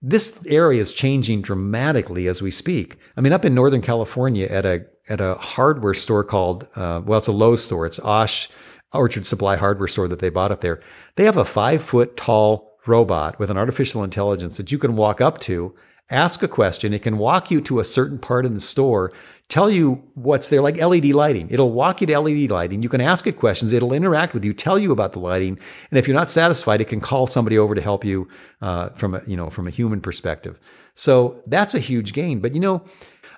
This 0.00 0.44
area 0.46 0.80
is 0.80 0.92
changing 0.92 1.42
dramatically 1.42 2.28
as 2.28 2.40
we 2.40 2.52
speak. 2.52 2.96
I 3.16 3.20
mean, 3.20 3.32
up 3.32 3.44
in 3.44 3.54
Northern 3.54 3.82
California 3.82 4.46
at 4.46 4.64
a, 4.64 4.86
at 5.08 5.20
a 5.20 5.34
hardware 5.34 5.94
store 5.94 6.22
called, 6.22 6.68
uh, 6.76 7.02
well, 7.04 7.18
it's 7.18 7.28
a 7.28 7.32
Lowe's 7.32 7.64
store. 7.64 7.86
It's 7.86 7.98
Osh 8.00 8.48
Orchard 8.92 9.26
Supply 9.26 9.56
hardware 9.56 9.88
store 9.88 10.06
that 10.06 10.20
they 10.20 10.28
bought 10.28 10.52
up 10.52 10.60
there. 10.60 10.80
They 11.16 11.24
have 11.24 11.36
a 11.36 11.44
five 11.44 11.82
foot 11.82 12.16
tall 12.16 12.71
robot 12.86 13.38
with 13.38 13.50
an 13.50 13.56
artificial 13.56 14.02
intelligence 14.04 14.56
that 14.56 14.72
you 14.72 14.78
can 14.78 14.96
walk 14.96 15.20
up 15.20 15.38
to, 15.38 15.74
ask 16.10 16.42
a 16.42 16.48
question. 16.48 16.92
It 16.92 17.02
can 17.02 17.18
walk 17.18 17.50
you 17.50 17.60
to 17.62 17.80
a 17.80 17.84
certain 17.84 18.18
part 18.18 18.44
in 18.44 18.54
the 18.54 18.60
store, 18.60 19.12
tell 19.48 19.70
you 19.70 20.02
what's 20.14 20.48
there, 20.48 20.60
like 20.60 20.76
LED 20.76 21.06
lighting. 21.06 21.48
It'll 21.50 21.72
walk 21.72 22.00
you 22.00 22.06
to 22.08 22.18
LED 22.18 22.50
lighting. 22.50 22.82
You 22.82 22.88
can 22.88 23.00
ask 23.00 23.26
it 23.26 23.36
questions. 23.36 23.72
It'll 23.72 23.92
interact 23.92 24.34
with 24.34 24.44
you, 24.44 24.52
tell 24.52 24.78
you 24.78 24.92
about 24.92 25.12
the 25.12 25.20
lighting, 25.20 25.58
and 25.90 25.98
if 25.98 26.06
you're 26.06 26.16
not 26.16 26.30
satisfied, 26.30 26.80
it 26.80 26.88
can 26.88 27.00
call 27.00 27.26
somebody 27.26 27.58
over 27.58 27.74
to 27.74 27.80
help 27.80 28.04
you 28.04 28.28
uh, 28.60 28.90
from 28.90 29.14
a 29.14 29.22
you 29.26 29.36
know 29.36 29.50
from 29.50 29.66
a 29.66 29.70
human 29.70 30.00
perspective. 30.00 30.58
So 30.94 31.42
that's 31.46 31.74
a 31.74 31.80
huge 31.80 32.12
gain. 32.12 32.40
But 32.40 32.54
you 32.54 32.60
know, 32.60 32.84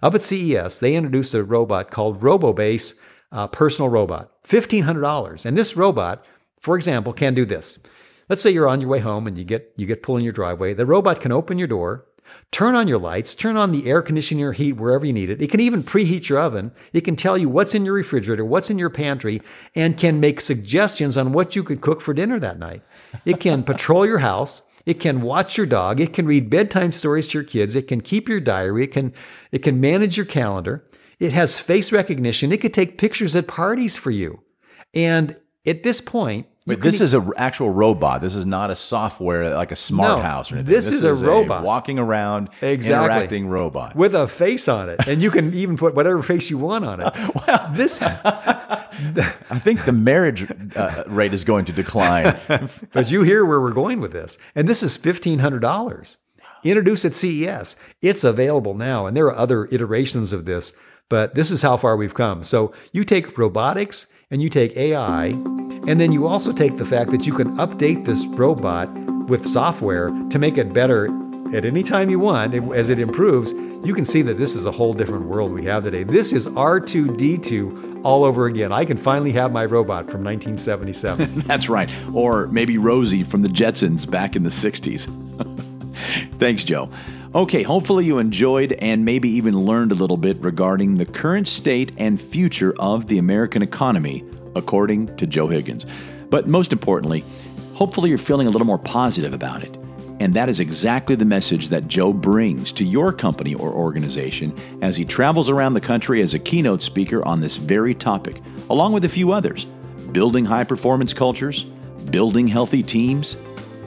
up 0.02 0.14
at 0.14 0.22
CES, 0.22 0.78
they 0.78 0.96
introduced 0.96 1.34
a 1.34 1.44
robot 1.44 1.90
called 1.90 2.20
RoboBase 2.20 2.94
uh, 3.30 3.46
Personal 3.48 3.88
Robot, 3.88 4.30
fifteen 4.42 4.84
hundred 4.84 5.02
dollars, 5.02 5.46
and 5.46 5.56
this 5.56 5.76
robot, 5.76 6.24
for 6.60 6.76
example, 6.76 7.12
can 7.12 7.34
do 7.34 7.44
this. 7.44 7.78
Let's 8.28 8.42
say 8.42 8.50
you're 8.50 8.68
on 8.68 8.80
your 8.80 8.90
way 8.90 9.00
home 9.00 9.26
and 9.26 9.36
you 9.36 9.44
get 9.44 9.72
you 9.76 9.86
get 9.86 10.02
pulled 10.02 10.20
in 10.20 10.24
your 10.24 10.32
driveway. 10.32 10.74
The 10.74 10.86
robot 10.86 11.20
can 11.20 11.32
open 11.32 11.58
your 11.58 11.68
door, 11.68 12.06
turn 12.50 12.74
on 12.74 12.88
your 12.88 12.98
lights, 12.98 13.34
turn 13.34 13.56
on 13.56 13.72
the 13.72 13.88
air 13.88 14.02
conditioner 14.02 14.52
heat 14.52 14.74
wherever 14.74 15.04
you 15.04 15.12
need 15.12 15.30
it. 15.30 15.42
It 15.42 15.50
can 15.50 15.60
even 15.60 15.82
preheat 15.82 16.28
your 16.28 16.38
oven. 16.38 16.72
It 16.92 17.02
can 17.02 17.16
tell 17.16 17.36
you 17.36 17.48
what's 17.48 17.74
in 17.74 17.84
your 17.84 17.94
refrigerator, 17.94 18.44
what's 18.44 18.70
in 18.70 18.78
your 18.78 18.90
pantry, 18.90 19.42
and 19.74 19.98
can 19.98 20.20
make 20.20 20.40
suggestions 20.40 21.16
on 21.16 21.32
what 21.32 21.54
you 21.54 21.62
could 21.62 21.80
cook 21.80 22.00
for 22.00 22.14
dinner 22.14 22.38
that 22.38 22.58
night. 22.58 22.82
It 23.24 23.40
can 23.40 23.62
patrol 23.64 24.06
your 24.06 24.18
house. 24.18 24.62
It 24.86 25.00
can 25.00 25.22
watch 25.22 25.56
your 25.56 25.66
dog. 25.66 26.00
It 26.00 26.12
can 26.12 26.26
read 26.26 26.50
bedtime 26.50 26.92
stories 26.92 27.26
to 27.28 27.38
your 27.38 27.44
kids. 27.44 27.74
It 27.74 27.88
can 27.88 28.00
keep 28.00 28.28
your 28.28 28.40
diary. 28.40 28.84
It 28.84 28.92
can 28.92 29.12
it 29.50 29.62
can 29.62 29.80
manage 29.80 30.16
your 30.16 30.26
calendar. 30.26 30.84
It 31.18 31.32
has 31.32 31.58
face 31.58 31.92
recognition. 31.92 32.52
It 32.52 32.60
could 32.60 32.74
take 32.74 32.98
pictures 32.98 33.36
at 33.36 33.46
parties 33.46 33.96
for 33.96 34.10
you. 34.10 34.42
And 34.92 35.36
at 35.66 35.82
this 35.82 36.00
point, 36.00 36.46
Wait, 36.66 36.80
this 36.80 37.02
is 37.02 37.12
an 37.12 37.30
actual 37.37 37.68
robot. 37.68 38.23
This 38.23 38.35
is 38.35 38.47
not 38.47 38.71
a 38.71 38.75
software 38.75 39.54
like 39.54 39.71
a 39.71 39.76
smart 39.76 40.18
no, 40.18 40.23
house 40.23 40.50
or 40.50 40.54
anything. 40.54 40.73
This, 40.73 40.87
this 40.87 40.94
is, 40.94 41.04
is, 41.04 41.21
a 41.21 41.26
robot 41.26 41.62
a 41.62 41.66
walking 41.66 41.99
around, 41.99 42.49
exactly. 42.62 42.90
interacting 42.90 43.49
robot 43.49 43.94
with 43.94 44.14
a 44.14 44.26
face 44.26 44.66
on 44.66 44.88
it, 44.88 45.06
and 45.06 45.21
you 45.21 45.30
can 45.30 45.52
even 45.52 45.76
put 45.76 45.94
whatever 45.94 46.23
face 46.23 46.49
you 46.49 46.56
want 46.56 46.87
on 46.87 47.02
it. 47.02 47.12
well, 47.47 47.71
this. 47.75 47.99
I 48.00 49.61
think 49.62 49.85
the 49.85 49.92
marriage 49.92 50.50
uh, 50.75 51.04
rate 51.06 51.35
is 51.35 51.44
going 51.44 51.66
to 51.66 51.73
decline. 51.73 52.35
but 52.92 53.11
you 53.11 53.23
hear 53.25 53.44
where 53.44 53.61
we're 53.61 53.73
going 53.73 54.00
with 54.00 54.12
this, 54.12 54.38
and 54.54 54.66
this 54.66 54.83
is 54.83 54.97
fifteen 54.97 55.40
hundred 55.40 55.61
dollars. 55.61 56.16
Introduced 56.64 57.04
at 57.04 57.14
CES. 57.14 57.76
It's 58.00 58.25
available 58.25 58.73
now, 58.73 59.04
and 59.04 59.14
there 59.14 59.26
are 59.26 59.37
other 59.37 59.66
iterations 59.66 60.33
of 60.33 60.47
this. 60.47 60.73
But 61.11 61.35
this 61.35 61.50
is 61.50 61.61
how 61.61 61.76
far 61.76 61.99
we've 61.99 62.14
come. 62.14 62.42
So 62.42 62.73
you 62.90 63.04
take 63.04 63.37
robotics 63.37 64.06
and 64.30 64.42
you 64.42 64.48
take 64.48 64.76
AI, 64.76 65.26
and 65.26 66.00
then 66.00 66.12
you 66.12 66.26
also 66.26 66.52
take 66.52 66.76
the 66.76 66.84
fact 66.84 67.10
that 67.10 67.26
you 67.26 67.32
can 67.32 67.56
update 67.56 68.04
this 68.04 68.26
robot 68.26 68.92
with 69.28 69.46
software 69.46 70.08
to 70.30 70.38
make 70.38 70.58
it 70.58 70.72
better 70.72 71.06
at 71.54 71.64
any 71.64 71.82
time 71.82 72.10
you 72.10 72.18
want 72.18 72.54
as 72.74 72.88
it 72.88 72.98
improves. 72.98 73.52
You 73.52 73.92
can 73.94 74.04
see 74.04 74.22
that 74.22 74.34
this 74.34 74.54
is 74.54 74.66
a 74.66 74.72
whole 74.72 74.92
different 74.92 75.26
world 75.26 75.52
we 75.52 75.64
have 75.64 75.84
today. 75.84 76.04
This 76.04 76.32
is 76.32 76.46
R2D2 76.48 78.02
all 78.04 78.24
over 78.24 78.46
again. 78.46 78.72
I 78.72 78.84
can 78.84 78.96
finally 78.96 79.32
have 79.32 79.52
my 79.52 79.64
robot 79.64 80.10
from 80.10 80.24
1977. 80.24 81.40
That's 81.46 81.68
right. 81.68 81.90
Or 82.12 82.48
maybe 82.48 82.78
Rosie 82.78 83.24
from 83.24 83.42
the 83.42 83.48
Jetsons 83.48 84.10
back 84.10 84.36
in 84.36 84.42
the 84.42 84.50
60s. 84.50 85.06
Thanks, 86.38 86.64
Joe. 86.64 86.90
Okay, 87.34 87.64
hopefully 87.64 88.04
you 88.04 88.18
enjoyed 88.18 88.74
and 88.74 89.04
maybe 89.04 89.28
even 89.28 89.58
learned 89.58 89.90
a 89.90 89.96
little 89.96 90.16
bit 90.16 90.36
regarding 90.38 90.98
the 90.98 91.04
current 91.04 91.48
state 91.48 91.90
and 91.96 92.20
future 92.20 92.72
of 92.78 93.08
the 93.08 93.18
American 93.18 93.60
economy, 93.60 94.22
according 94.54 95.16
to 95.16 95.26
Joe 95.26 95.48
Higgins. 95.48 95.84
But 96.30 96.46
most 96.46 96.72
importantly, 96.72 97.24
hopefully 97.72 98.08
you're 98.08 98.18
feeling 98.18 98.46
a 98.46 98.50
little 98.50 98.68
more 98.68 98.78
positive 98.78 99.34
about 99.34 99.64
it. 99.64 99.76
And 100.20 100.32
that 100.34 100.48
is 100.48 100.60
exactly 100.60 101.16
the 101.16 101.24
message 101.24 101.70
that 101.70 101.88
Joe 101.88 102.12
brings 102.12 102.70
to 102.70 102.84
your 102.84 103.12
company 103.12 103.56
or 103.56 103.72
organization 103.72 104.56
as 104.80 104.96
he 104.96 105.04
travels 105.04 105.50
around 105.50 105.74
the 105.74 105.80
country 105.80 106.22
as 106.22 106.34
a 106.34 106.38
keynote 106.38 106.82
speaker 106.82 107.24
on 107.26 107.40
this 107.40 107.56
very 107.56 107.96
topic, 107.96 108.40
along 108.70 108.92
with 108.92 109.06
a 109.06 109.08
few 109.08 109.32
others 109.32 109.64
building 110.12 110.44
high 110.44 110.62
performance 110.62 111.12
cultures, 111.12 111.64
building 112.12 112.46
healthy 112.46 112.84
teams, 112.84 113.36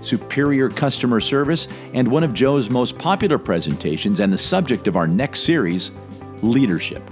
superior 0.01 0.69
customer 0.69 1.19
service, 1.19 1.67
and 1.93 2.07
one 2.07 2.23
of 2.23 2.33
Joe's 2.33 2.69
most 2.69 2.97
popular 2.97 3.37
presentations 3.37 4.19
and 4.19 4.31
the 4.31 4.37
subject 4.37 4.87
of 4.87 4.95
our 4.95 5.07
next 5.07 5.41
series, 5.41 5.91
leadership. 6.41 7.03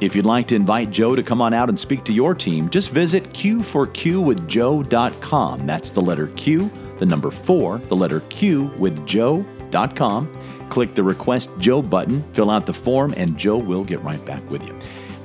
If 0.00 0.14
you'd 0.14 0.26
like 0.26 0.46
to 0.48 0.54
invite 0.54 0.90
Joe 0.90 1.16
to 1.16 1.22
come 1.22 1.40
on 1.40 1.54
out 1.54 1.70
and 1.70 1.80
speak 1.80 2.04
to 2.04 2.12
your 2.12 2.34
team, 2.34 2.68
just 2.68 2.90
visit 2.90 3.24
q4qwithjoe.com. 3.32 5.66
That's 5.66 5.90
the 5.90 6.02
letter 6.02 6.26
Q, 6.28 6.70
the 6.98 7.06
number 7.06 7.30
4, 7.30 7.78
the 7.78 7.96
letter 7.96 8.20
Q 8.28 8.64
with 8.76 9.06
joe.com. 9.06 10.30
Click 10.68 10.94
the 10.94 11.02
Request 11.02 11.50
Joe 11.58 11.80
button, 11.80 12.22
fill 12.34 12.50
out 12.50 12.66
the 12.66 12.74
form, 12.74 13.14
and 13.16 13.38
Joe 13.38 13.56
will 13.56 13.84
get 13.84 14.02
right 14.02 14.22
back 14.26 14.50
with 14.50 14.66
you. 14.66 14.78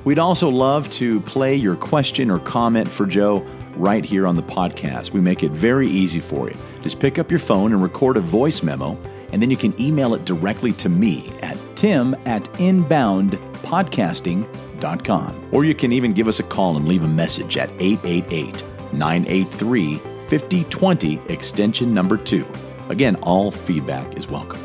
We'd 0.04 0.18
also 0.18 0.48
love 0.48 0.90
to 0.92 1.20
play 1.20 1.54
your 1.54 1.76
question 1.76 2.30
or 2.30 2.38
comment 2.40 2.88
for 2.88 3.04
Joe 3.06 3.46
right 3.76 4.04
here 4.04 4.26
on 4.26 4.36
the 4.36 4.42
podcast. 4.42 5.12
We 5.12 5.20
make 5.20 5.42
it 5.42 5.52
very 5.52 5.88
easy 5.88 6.20
for 6.20 6.48
you. 6.48 6.56
Just 6.82 7.00
pick 7.00 7.18
up 7.18 7.30
your 7.30 7.40
phone 7.40 7.72
and 7.72 7.82
record 7.82 8.16
a 8.16 8.20
voice 8.20 8.62
memo, 8.62 8.96
and 9.32 9.42
then 9.42 9.50
you 9.50 9.56
can 9.56 9.74
email 9.80 10.14
it 10.14 10.24
directly 10.24 10.72
to 10.74 10.88
me 10.88 11.32
at 11.42 11.58
tim 11.76 12.14
at 12.26 12.44
inboundpodcasting.com. 12.54 15.48
Or 15.52 15.64
you 15.64 15.74
can 15.74 15.92
even 15.92 16.12
give 16.12 16.28
us 16.28 16.38
a 16.40 16.44
call 16.44 16.76
and 16.76 16.88
leave 16.88 17.04
a 17.04 17.08
message 17.08 17.56
at 17.56 17.70
888 17.78 18.64
983 18.92 19.98
5020, 20.28 21.20
extension 21.28 21.92
number 21.92 22.16
2. 22.16 22.46
Again, 22.88 23.16
all 23.16 23.50
feedback 23.50 24.16
is 24.16 24.28
welcome. 24.28 24.60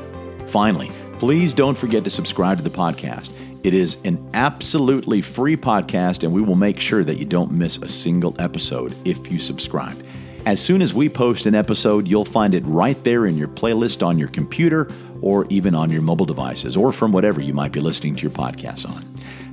Finally, 0.47 0.89
please 1.19 1.53
don't 1.53 1.77
forget 1.77 2.03
to 2.03 2.09
subscribe 2.09 2.57
to 2.57 2.63
the 2.63 2.69
podcast. 2.69 3.31
It 3.63 3.73
is 3.73 3.97
an 4.05 4.29
absolutely 4.33 5.21
free 5.21 5.57
podcast, 5.57 6.23
and 6.23 6.31
we 6.31 6.41
will 6.41 6.55
make 6.55 6.79
sure 6.79 7.03
that 7.03 7.17
you 7.17 7.25
don't 7.25 7.51
miss 7.51 7.77
a 7.77 7.87
single 7.87 8.35
episode 8.39 8.95
if 9.05 9.31
you 9.31 9.39
subscribe. 9.39 10.01
As 10.45 10.61
soon 10.61 10.81
as 10.81 10.93
we 10.93 11.09
post 11.09 11.45
an 11.45 11.55
episode, 11.55 12.07
you'll 12.07 12.23
find 12.23 12.55
it 12.55 12.65
right 12.65 13.01
there 13.03 13.25
in 13.25 13.37
your 13.37 13.49
playlist 13.49 14.05
on 14.05 14.17
your 14.17 14.29
computer 14.29 14.89
or 15.21 15.45
even 15.49 15.75
on 15.75 15.89
your 15.89 16.01
mobile 16.01 16.25
devices 16.25 16.77
or 16.77 16.93
from 16.93 17.11
whatever 17.11 17.41
you 17.41 17.53
might 17.53 17.73
be 17.73 17.81
listening 17.81 18.15
to 18.15 18.21
your 18.21 18.31
podcast 18.31 18.89
on. 18.89 19.03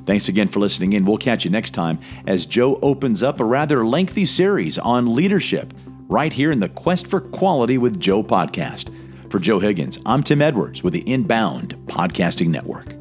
Thanks 0.06 0.28
again 0.28 0.46
for 0.46 0.60
listening 0.60 0.92
in. 0.92 1.04
We'll 1.04 1.18
catch 1.18 1.44
you 1.44 1.50
next 1.50 1.70
time 1.70 1.98
as 2.28 2.46
Joe 2.46 2.78
opens 2.82 3.24
up 3.24 3.40
a 3.40 3.44
rather 3.44 3.84
lengthy 3.84 4.26
series 4.26 4.78
on 4.78 5.14
leadership 5.14 5.74
right 6.08 6.32
here 6.32 6.52
in 6.52 6.60
the 6.60 6.68
Quest 6.68 7.08
for 7.08 7.20
Quality 7.20 7.78
with 7.78 7.98
Joe 7.98 8.22
podcast. 8.22 8.92
For 9.32 9.40
Joe 9.40 9.58
Higgins, 9.58 9.98
I'm 10.06 10.22
Tim 10.22 10.40
Edwards 10.40 10.84
with 10.84 10.92
the 10.92 11.12
Inbound 11.12 11.74
Podcasting 11.86 12.50
Network. 12.50 12.93